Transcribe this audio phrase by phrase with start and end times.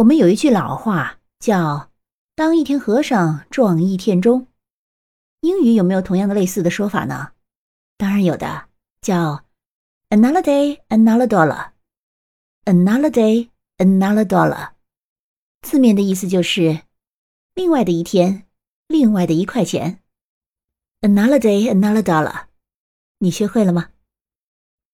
[0.00, 1.90] 我们有一句老话叫
[2.34, 4.46] 当一天和尚撞一天钟
[5.40, 7.32] 英语有没有同样的类似的说法呢
[7.98, 8.68] 当然有的
[9.02, 9.44] 叫
[10.08, 11.72] another day another dollar
[12.64, 14.70] another day another dollar
[15.60, 16.80] 字面的意思就是
[17.54, 18.46] 另外的一天
[18.88, 20.00] 另外的一块钱
[21.02, 22.46] another day another dollar
[23.18, 23.90] 你学会了吗